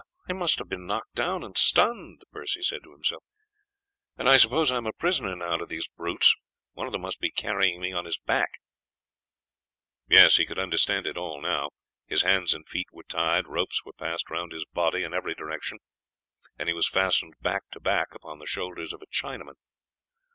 [0.27, 3.23] "I must have been knocked down and stunned," he said to himself,
[4.17, 6.41] "and I suppose I am a prisoner now to these brutes, and
[6.73, 8.49] one of them must be carrying me on his back."
[10.07, 11.69] Yes, he could understand it all now.
[12.07, 15.35] His hands and his feet were tied, ropes were passed round his body in every
[15.35, 15.77] direction,
[16.57, 19.53] and he was fastened back to back upon the shoulders of a Chinaman.